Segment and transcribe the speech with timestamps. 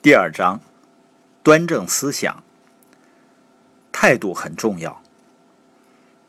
[0.00, 0.60] 第二章，
[1.42, 2.44] 端正思想。
[3.90, 5.02] 态度很重要，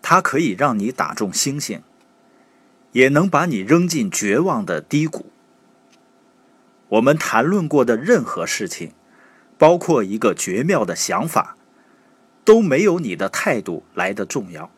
[0.02, 1.84] 它可以让你打中星星，
[2.94, 5.32] 也能把你扔进绝望的低谷。
[6.88, 8.94] 我们谈论过的任何事情，
[9.60, 11.56] 包括一个绝妙的想法，
[12.44, 14.72] 都没有你的态度来的重要。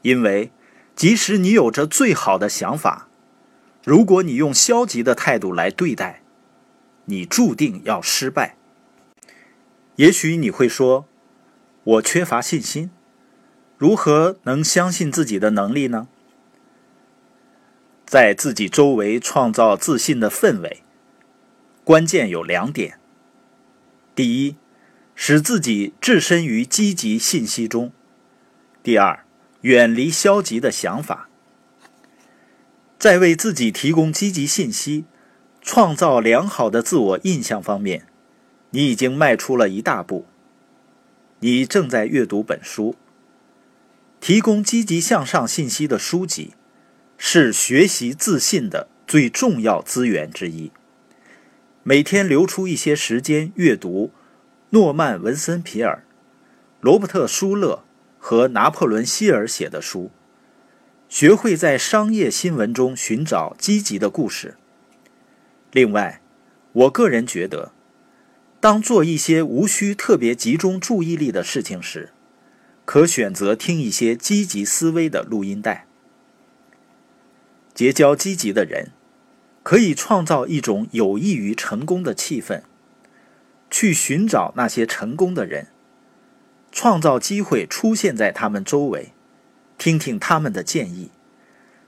[0.00, 0.50] 因为，
[0.96, 3.08] 即使你有着最好的想法，
[3.84, 6.21] 如果你用消极的态度来对待，
[7.06, 8.56] 你注定要失败。
[9.96, 11.06] 也许你会说
[11.84, 12.90] ：“我缺乏信心，
[13.76, 16.08] 如何能相信自己的能力呢？”
[18.06, 20.82] 在自己周围创造自信的氛围，
[21.82, 22.98] 关键有两点：
[24.14, 24.56] 第一，
[25.14, 27.90] 使自己置身于积极信息中；
[28.82, 29.24] 第二，
[29.62, 31.28] 远离消极的想法。
[32.98, 35.04] 在为自己提供积极信息。
[35.62, 38.06] 创造良好的自我印象方面，
[38.70, 40.26] 你已经迈出了一大步。
[41.38, 42.96] 你正在阅读本书。
[44.20, 46.54] 提供积极向上信息的书籍，
[47.18, 50.70] 是学习自信的最重要资源之一。
[51.82, 54.12] 每天留出一些时间阅读
[54.70, 56.04] 诺曼·文森皮尔、
[56.80, 57.82] 罗伯特·舒勒
[58.18, 60.12] 和拿破仑·希尔写的书，
[61.08, 64.54] 学会在商业新闻中寻找积极的故事。
[65.72, 66.20] 另外，
[66.72, 67.72] 我个人觉得，
[68.60, 72.10] 当做一些无需特别集中注意力的事情时，
[72.84, 75.86] 可选择听一些积极思维的录音带。
[77.72, 78.90] 结交积极的人，
[79.62, 82.60] 可以创造一种有益于成功的气氛。
[83.70, 85.68] 去寻找那些成功的人，
[86.70, 89.14] 创造机会出现在他们周围，
[89.78, 91.10] 听听他们的建议，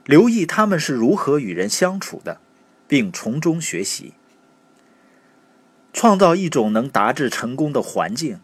[0.05, 2.41] 留意他们是如何与人相处的。
[2.87, 4.13] 并从中学习，
[5.93, 8.39] 创造一种能达至成功的环境。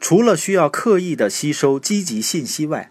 [0.00, 2.90] 除了需要刻意的吸收积极信息外，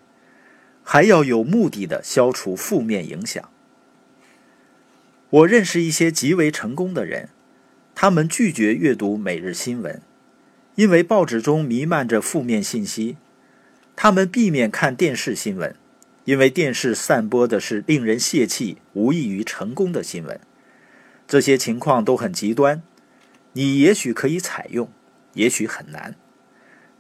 [0.84, 3.50] 还要有目的的消除负面影响。
[5.30, 7.30] 我认识一些极为成功的人，
[7.94, 10.02] 他们拒绝阅读每日新闻，
[10.76, 13.18] 因为报纸中弥漫着负面信息；
[13.96, 15.76] 他们避免看电视新闻。
[16.26, 20.40] 因为电视散播的是令人泄气、无异于成功的新闻，
[21.28, 22.84] 这些情况都很极端。
[23.54, 24.90] 你也许可以采用，
[25.34, 26.16] 也许很难，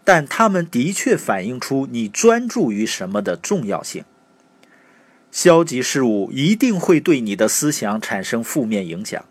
[0.03, 4.03] 但他们的确反映出你专注于什么的重要性。
[5.31, 9.23] 消极事物一定会对你的思想产生负面影响，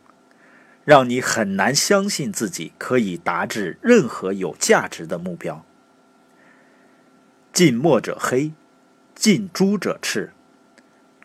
[0.85, 5.67] 让你很难相信自己可以达至任何有价值的目标。
[7.53, 8.53] 近墨者黑。
[9.21, 10.31] 近朱者赤，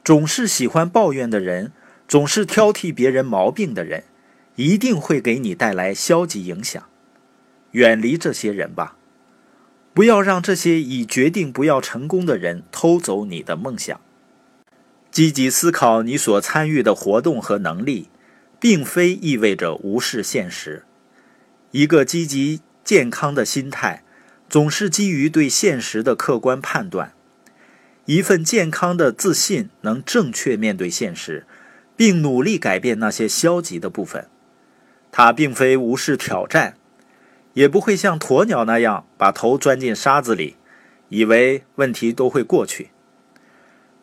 [0.03, 1.71] 总是喜欢抱怨的人，
[2.09, 4.03] 总是挑剔别人毛病的人，
[4.57, 6.83] 一定会给你带来消极影响。
[7.71, 8.97] 远离这些人吧，
[9.93, 14.01] 不要让这些已决定不要成功的人偷走你的梦想。
[15.09, 18.09] 积极思考你所参与的活动和能力，
[18.59, 20.83] 并非意味着无视现实。
[21.71, 24.03] 一个积极健康的心态，
[24.49, 27.13] 总是基于对现实的客观判断。
[28.05, 31.45] 一份健康的自信能正确面对现实，
[31.97, 34.27] 并努力改变那些消极的部分。
[35.11, 36.77] 他并非无视挑战，
[37.53, 40.55] 也不会像鸵鸟那样把头钻进沙子里，
[41.09, 42.91] 以为问题都会过去。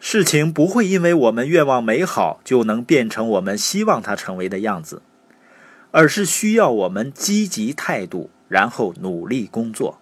[0.00, 5.02] 事情不会因为我们愿望美好就能变成我们希望它成为的样子，
[5.92, 10.00] 而是需要我们积极态度，然后努力工作。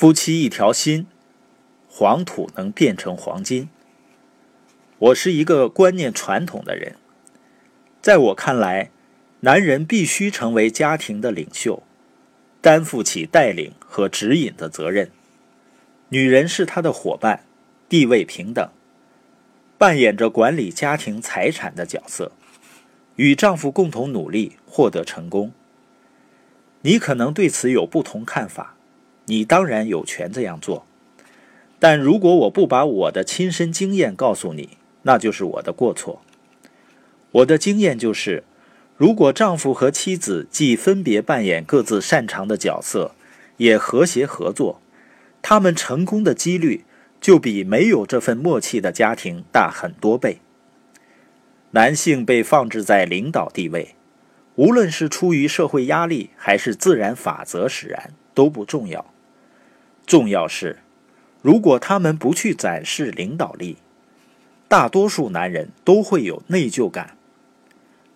[0.00, 1.06] 夫妻一条心，
[1.86, 3.68] 黄土能变成黄金。
[4.96, 6.96] 我是一个观念传统的人，
[8.00, 8.90] 在我看来，
[9.40, 11.82] 男人必须成为家庭的领袖，
[12.62, 15.08] 担负起带领和指引的责任；
[16.08, 17.44] 女人是他的伙伴，
[17.86, 18.70] 地位平等，
[19.76, 22.32] 扮演着管理家庭财产的角色，
[23.16, 25.52] 与丈夫共同努力获得成功。
[26.80, 28.76] 你可能对此有不同看法。
[29.30, 30.84] 你当然有权这样做，
[31.78, 34.70] 但如果我不把我的亲身经验告诉你，
[35.02, 36.20] 那就是我的过错。
[37.30, 38.42] 我的经验就是，
[38.96, 43.12] 如果丈夫和妻子既分别扮演各自擅长的角色，
[43.58, 44.80] 也和谐合作，
[45.40, 46.84] 他们成功的几率
[47.20, 50.40] 就比没有这份默契的家庭大很多倍。
[51.70, 53.94] 男性被放置在领导地位，
[54.56, 59.09] 无论是出于社会压力还是自然法则使然，都不重要。
[60.10, 60.78] 重要是，
[61.40, 63.76] 如果他们不去展示领导力，
[64.66, 67.16] 大多数男人都会有内疚感。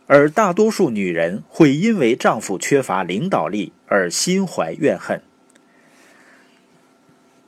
[0.08, 5.22] 而大多数女人会因为丈夫缺乏领导力而心怀怨恨。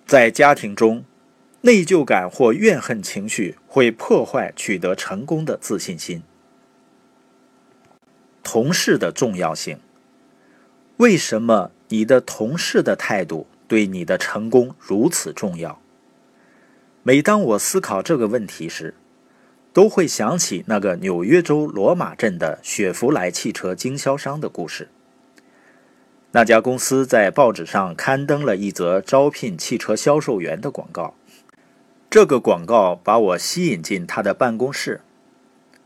[0.06, 1.04] 在家庭中，
[1.62, 6.22] 内疚感或怨恨情绪会破坏取得成功的自信心。
[8.44, 9.80] 同事的重要性，
[10.98, 15.80] 为什么你的同事的态度对你的成功如此重要？
[17.02, 18.94] 每当我思考这个问题时，
[19.72, 24.88] 都会想起那个纽约州罗马镇的雪佛莱汽车经销商的故事。
[26.32, 31.14] 那家公司在报纸上刊登了一则招聘汽车销售员的广告，
[32.10, 35.00] 这个广告把我吸引进他的办公室。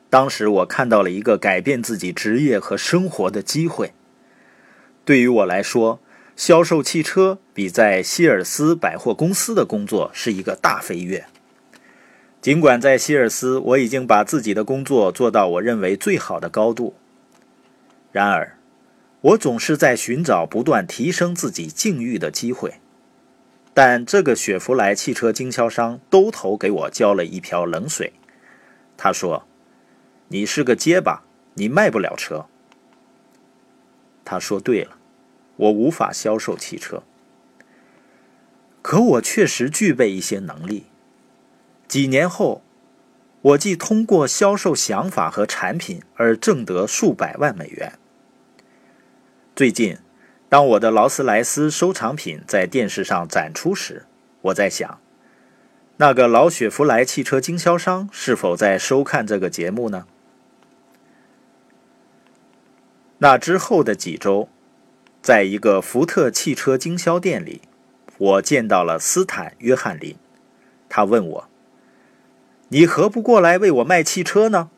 [0.08, 3.92] 当时我看到了一个改变自己职业和生活的机会。
[5.04, 6.00] 对于我来说，
[6.40, 11.26] 销售汽车比在希尔斯百货公司的工作是一个大飞跃。
[12.40, 16.94] 尽管在希尔斯，我已经把自己的工作做到我认为最好的高度，
[18.10, 18.56] 然而，
[19.20, 22.76] 我总是在寻找不断提升自己境遇的机会。
[23.74, 28.14] 但这个雪佛莱汽车经销商兜头给我浇了一瓢冷水。
[28.96, 29.46] 他说。
[30.28, 32.46] 你是个结巴，你卖不了车。
[34.24, 34.96] 他说对了，
[35.60, 37.02] 我无法销售汽车，
[38.80, 40.86] 可我确实具备一些能力。
[41.86, 42.62] 几年后，
[43.42, 47.98] 我既通过销售想法和产品而挣得数百万美元。
[49.54, 49.98] 最近，
[50.48, 54.06] 当我的劳斯莱斯收藏品在电视上展出时，
[54.42, 54.98] 我在想，
[55.98, 60.06] 那个老雪佛莱汽车经销商是否在收看这个节目呢？
[63.18, 64.48] 那之后的几周，
[65.22, 67.60] 在一个福特汽车经销店里，
[68.16, 70.16] 我见到了斯坦·约翰林。
[70.88, 71.48] 他问我
[72.68, 74.70] ：“你何不过来为我卖汽车呢？”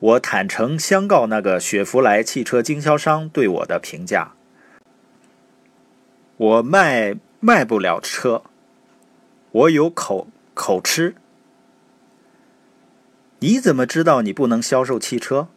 [0.00, 4.32] 我坦诚相告那个雪佛莱汽车经销商对我的评价
[6.38, 8.42] ：“我卖卖不了车，
[9.52, 11.14] 我有口口吃。”
[13.40, 15.48] 你怎么知道你不能销售汽车？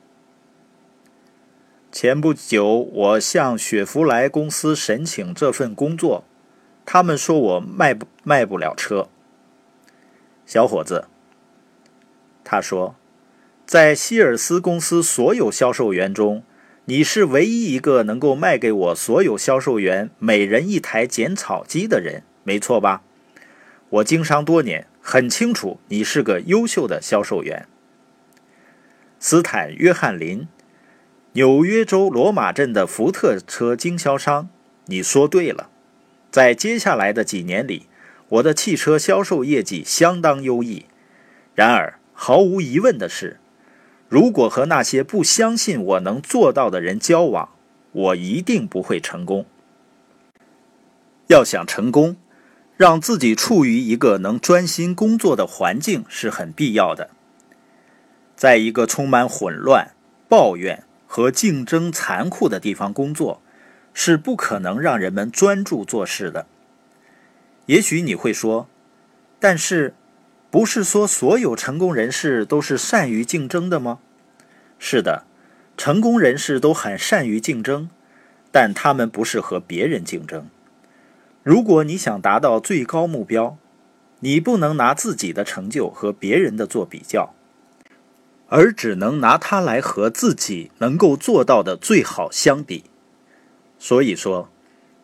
[1.94, 6.26] 前不久，我向雪佛莱公司申请这份工作，
[6.88, 9.10] 他们说我卖不卖不了车。
[10.48, 11.06] 小伙子，
[12.44, 12.96] 他说，
[13.68, 16.42] 在希尔斯公司所有销售员中，
[16.86, 23.04] 你是唯一一个能够卖给我所有销售员每人一台剪草机的人，没错吧？
[23.90, 27.68] 我经商多年，很清楚你是个优秀的销售员。
[29.20, 30.48] 斯坦·约翰林。
[31.36, 34.50] 纽约州罗马镇的福特车经销商，
[34.86, 35.68] 你说对了。
[36.30, 37.88] 在接下来的几年里，
[38.30, 40.86] 我的汽车销售业绩相当优异。
[41.56, 43.40] 然而，毫无疑问的是，
[44.08, 47.50] 如果和那些不相信我能做到的人交往，
[47.92, 49.48] 我一定不会成功。
[51.28, 52.16] 要想成功，
[52.78, 57.10] 让自己处于一个能专心工作的环境是很必要的。
[58.36, 59.96] 在一个充满混乱、
[60.30, 60.84] 抱怨。
[61.16, 63.40] 和竞争残酷的地方工作，
[63.94, 66.48] 是不可能让人们专注做事的。
[67.68, 68.68] 也许你会说，
[69.40, 69.94] 但是，
[70.50, 74.00] 不是说所有成功人士都是善于竞争的吗？
[74.80, 75.26] 是的，
[75.78, 77.92] 成功人士都很善于竞争，
[78.52, 80.48] 但他们不是和别人竞争。
[81.44, 83.60] 如果你想达到最高目标，
[84.22, 87.36] 你不能拿自己的成就和别人的做比较。
[88.48, 92.84] 而只能拿它来和自己能够做到的最好相比。
[93.80, 94.50] 所以说，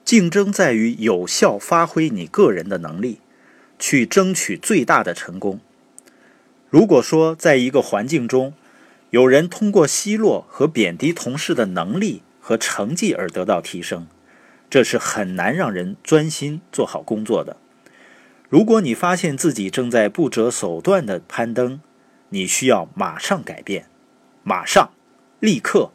[0.06, 3.20] 竞争在于有效发挥你个人的能力，
[3.78, 5.60] 去争取最大的成功。
[6.70, 8.54] 如果说在一个环境中，
[9.10, 14.08] 有人通过奚落和贬低同事的能力和成绩而得到提升，
[14.70, 17.58] 这是很难让人专心做好工作的。
[18.50, 21.82] 如果你发现自己正在不择手段的攀登，
[22.30, 23.88] 你需要马上改变，
[24.44, 24.92] 马上，
[25.40, 25.92] 立刻，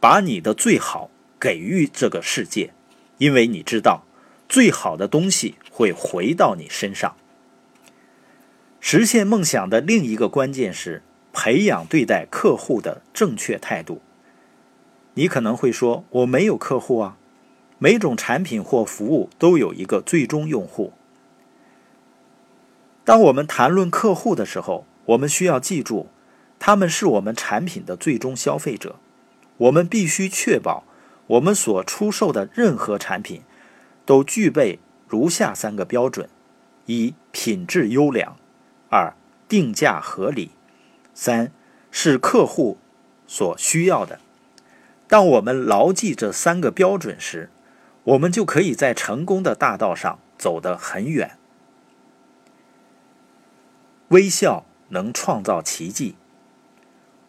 [0.00, 2.72] 把你的最好给予这个世界，
[3.18, 4.04] 因为你知道，
[4.48, 7.16] 最好的东西会回到你身上。
[8.80, 14.02] 实现梦想的另一个关键是培养对待客户的正确态度。
[15.14, 17.16] 你可能会说，我没有客户啊，
[17.78, 20.92] 每种产品或服务都有一个最终用户。
[23.04, 26.08] 当我们谈论客户的时候，我们需要记住，
[26.58, 28.96] 他们是我们产品的最终消费者。
[29.58, 30.84] 我们必须确保
[31.26, 33.42] 我们所出售的任何产品
[34.04, 36.28] 都具备如下三个标准：
[36.86, 38.36] 一、品质优良；
[38.88, 39.14] 二、
[39.48, 40.50] 定价合理；
[41.14, 41.52] 三、
[41.90, 42.78] 是客户
[43.26, 44.18] 所需要的。
[45.06, 47.50] 当我们牢记这三个标准时，
[48.04, 51.38] 我们就可以在成功的大道上走得很远。
[54.08, 56.14] 微笑能创造奇迹。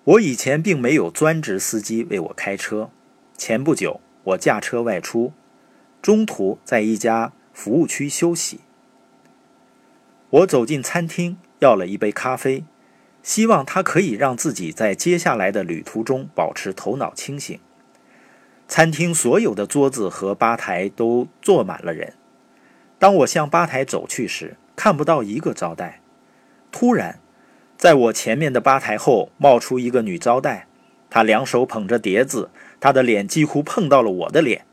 [0.03, 2.89] 我以前并没有专职司机为我开车。
[3.37, 5.33] 前不久，我驾车外出，
[6.01, 8.59] 中途在一家服务区休息。
[10.29, 12.65] 我走进餐厅，要了一杯咖啡，
[13.21, 17.59] 希望它可以让自己在接下来的旅途中保持头脑清醒。
[18.67, 22.13] 餐厅所有的桌子和吧台都坐满了人。
[22.99, 26.01] 当我向吧台走去时，看不到一个招待。
[26.71, 27.19] 突然，
[27.77, 30.67] 在我前面的吧台后冒出一个女招待，
[31.09, 32.49] 她两手捧着碟子，
[32.79, 34.65] 她的脸几乎碰到了我的脸。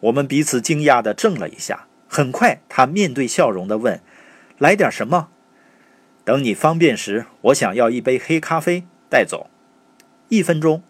[0.00, 1.86] 我们彼此惊讶地怔了一下。
[2.08, 4.00] 很快，她面对笑容地问
[4.58, 5.28] ：“来点什么？”
[6.24, 9.50] 等你方便时，我想要一杯黑咖啡带走。
[10.28, 10.82] 一分钟，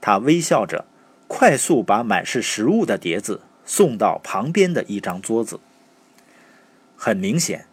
[0.00, 0.84] 她微笑着，
[1.26, 5.60] 快速把满是食物的碟子送到旁边的一张桌子。
[6.96, 7.67] 很明显。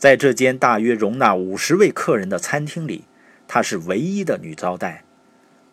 [0.00, 3.04] 在这间大约容纳五十位客人的餐厅里，
[3.46, 5.04] 她是唯一的女招待。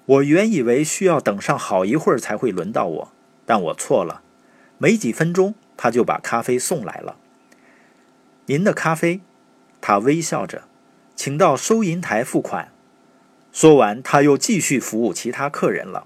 [0.06, 3.14] 我原以为需要等上好一会儿才会轮到我，
[3.46, 4.22] 但我错了。
[4.78, 7.16] 没几分钟，她就把咖啡送来了。
[8.48, 9.22] 您的咖啡，
[9.80, 10.64] 她微笑着，
[11.16, 12.74] 请到收银台付款。
[13.54, 16.06] 说完，她又继续服务其他客人了。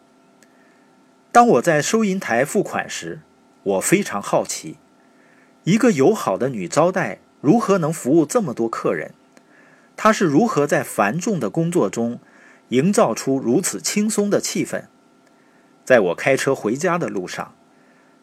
[1.31, 3.21] 当我在收银台付款时，
[3.63, 4.77] 我非常好奇，
[5.63, 7.17] 一个友好的女招待。
[7.41, 9.11] 如何能服务这么多客人？
[9.97, 12.19] 他是如何在繁重的工作中
[12.69, 14.85] 营造出如此轻松的气氛？
[15.83, 17.53] 在我开车回家的路上，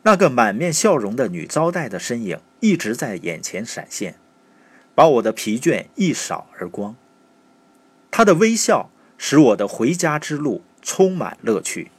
[0.02, 4.14] 那个满面笑容的女招待的身影一直在眼前闪现，
[4.94, 6.96] 把我的疲倦一扫而光。
[8.10, 11.90] 她的微笑使我的回家之路充满乐趣。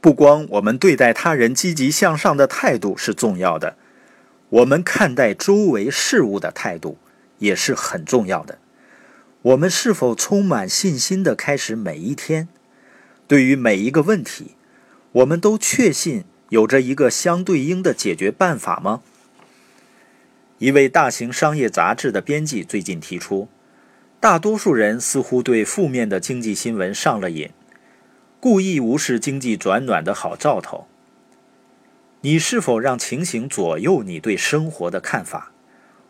[0.00, 3.76] 不光我们对待他人积极向上的态度是重要的。
[4.50, 6.96] 我们看待周围事物的态度
[7.38, 8.58] 也是很重要的。
[9.42, 12.48] 我们是否充满信心地开始每一天？
[13.26, 14.56] 对于每一个问题，
[15.12, 19.02] 我们都确信有着一个相对应的解决办法吗？
[20.58, 23.48] 一位大型商业杂志的编辑最近提出，
[24.18, 27.50] 大多数人似乎对负面的经济新闻上了瘾，
[28.40, 30.88] 故意无视经济转暖的好兆头。
[32.22, 35.52] 你是否让情形左右你对生活的看法，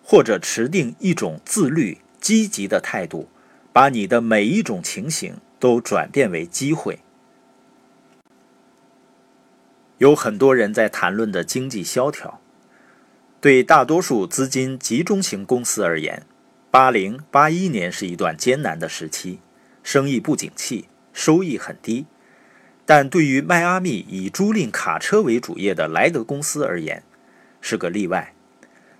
[0.02, 3.28] 或者持定一种自律、积极的态度，
[3.74, 7.00] 把你的每一种情形都转变为机会？
[9.98, 12.40] 有很多人在谈论的经济萧条，
[13.40, 16.22] 对大多数资金集中型公司而言，
[16.70, 19.40] 八零八一年是一段艰难的时期，
[19.82, 22.06] 生意不景气，收益很低。
[22.90, 27.02] 但对于迈阿密以租赁卡车为主业的莱德公司而言，
[27.60, 28.32] 是个例外。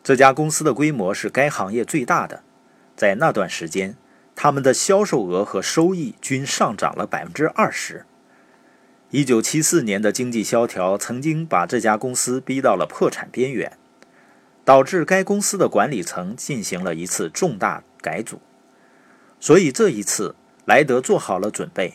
[0.05, 2.43] 这家公司的规模是该行业最大的，
[2.95, 3.97] 在那段时间，
[4.37, 8.05] 他们的销售额和收益均上涨了百分之二十。
[9.09, 13.73] 一九七四年的经济萧条曾经把这家公司逼到了破产边缘，
[14.67, 18.43] 导致该公司的管理层进行了一次重大改组。
[19.41, 20.35] 所以这一次，
[20.67, 21.95] 莱德做好了准备。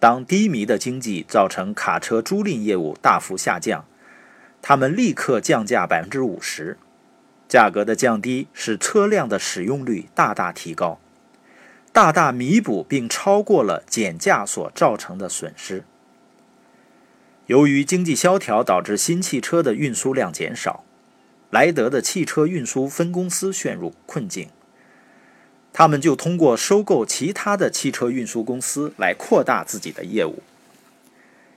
[0.00, 3.84] 当低迷的经济造成卡车租赁业务大幅下降，
[4.62, 6.78] 他们立刻降价百分之五十。
[7.46, 10.98] 价格的降低使车辆的使用率大大提高，
[11.92, 15.84] 大大弥补并超过了减价所造成的损失。
[17.46, 20.84] 由于经济萧条导致新汽车的运输量减少，
[21.50, 24.48] 莱德的汽车运输分公司陷入困境。
[25.72, 30.42] 他们就通过收购其他的汽车运输公司来扩大自己的业务。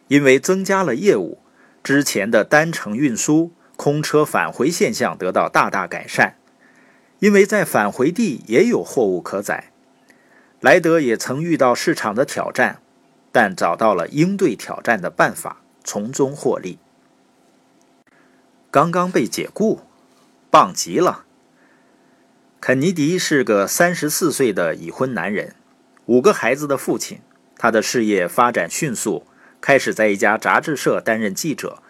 [0.07, 1.39] 因为增加了业务，
[1.83, 6.35] 之前的单程运输、空车返回现象得到大大改善。
[7.19, 9.71] 因为在返回地也有货物可载，
[10.59, 12.81] 莱德也曾遇到市场的挑战，
[13.31, 16.77] 但找到了应对挑战的办法，从中获利。
[18.69, 19.79] 刚刚被解雇，
[20.51, 21.25] 棒极了！
[22.65, 25.53] 肯尼迪是个三十四岁的已婚男人，
[26.05, 27.19] 五个孩子的父亲。
[27.57, 29.25] 他的事业发展迅速，
[29.59, 31.83] 开始在一家杂志社担任记者，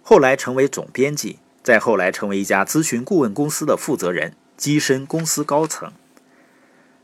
[0.00, 5.92] 后来成为总编辑，再后来成为一家咨询顾问公司的负责人，跻身公司高层。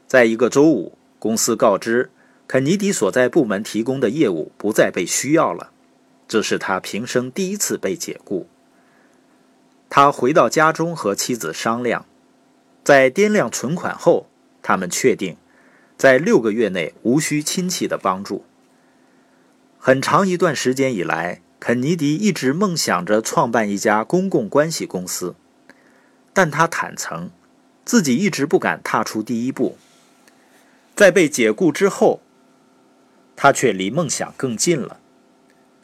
[0.07, 2.11] 在一个周五，公司告知
[2.49, 5.71] 肯尼迪所在部门提供的业务不再被需要了，
[6.27, 8.49] 这是他平生第一次被解雇。
[9.91, 12.07] 他回到家中和妻子商量。
[12.85, 14.27] 在掂量存款后，
[14.63, 15.37] 他们确定，
[15.97, 18.45] 在六个月内无需亲戚的帮助。
[19.79, 25.35] 很长一段时间以来，肯尼迪一直梦想着创办一家公共关系公司，
[26.33, 27.31] 但他坦诚，
[27.85, 29.77] 自己一直不敢踏出第一步。
[30.95, 32.21] 在被解雇之后，
[33.35, 34.99] 他却离梦想更近了。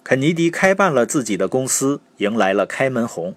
[0.04, 3.34] 肯尼迪开办了自己的公司，迎来了开门红。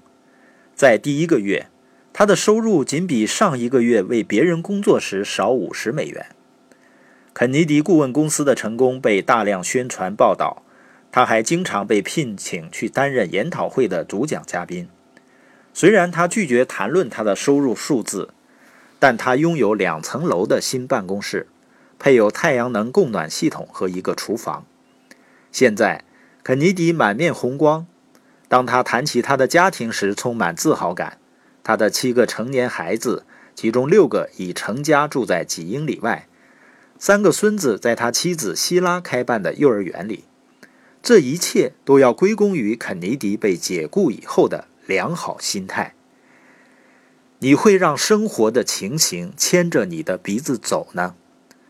[0.75, 1.70] 在第一个月，
[2.13, 6.27] 他的收入仅比上一个月为别人工作时少五十美元。
[7.33, 10.63] 肯尼迪顾问公司的成功被大量宣传报道，
[11.11, 14.89] 他还经常被聘请去担任研讨会的主讲嘉宾。
[15.73, 18.33] 虽然他拒绝谈论他的收入数字，
[18.99, 21.47] 但他拥有两层楼的新办公室，
[21.97, 24.65] 配有太阳能供暖系统和一个厨房。
[25.53, 26.03] 现在，
[26.43, 27.87] 肯尼迪满面红光。
[28.49, 31.17] 当他谈起他的家庭时，充满自豪感。
[31.63, 33.25] 他的七个成年孩子，
[33.55, 36.27] 其中六个已成家，住在几英里外。
[36.97, 40.25] 三个孙子在他妻子希拉开办的幼儿园里。
[41.03, 45.95] 这一切都要归功于肯尼迪被解雇以后的良好心态。
[47.39, 51.15] 你会让生活的情形牵着你的鼻子走呢，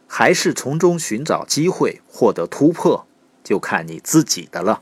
[0.06, 3.08] 还是从中寻找机会获得突破？
[3.42, 4.82] 就看你自己的了。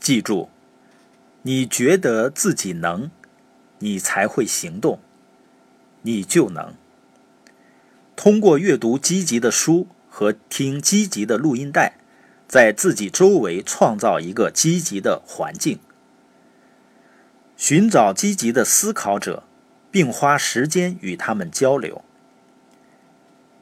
[0.00, 0.48] 记住，
[1.42, 3.10] 你觉得自己能，
[3.78, 5.00] 你才会行动，
[6.02, 6.74] 你就能。
[8.14, 11.94] 通过阅读积极的书和听积极的录音带，
[12.46, 15.78] 在自己周围创造一个积极的环境，
[17.56, 19.44] 寻找积极的思考者，
[19.90, 22.04] 并花时间与他们交流，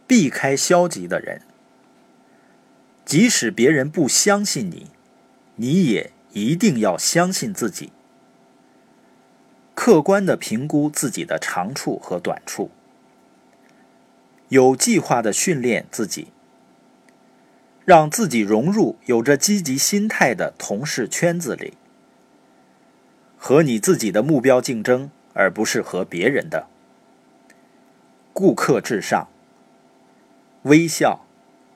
[0.08, 1.42] 避开消极的人。
[3.04, 4.88] 即使别人不相信你，
[5.54, 6.12] 你也。
[6.46, 7.92] 一定要相信自己，
[9.74, 12.70] 客观的评估自己的长处和短处，
[14.48, 16.28] 有计划的训练自己，
[17.84, 21.74] 让自己融入有着积极心态的同事圈子里，
[23.36, 26.66] 和你自己的目标竞争，而不是和别人的。
[28.32, 29.28] 顾客至上，
[30.62, 31.24] 微笑，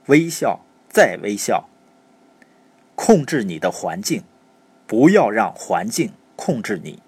[0.06, 1.68] 微笑，再微笑，
[2.94, 4.22] 控制你的环境。
[4.92, 6.98] 不要让环境控制你。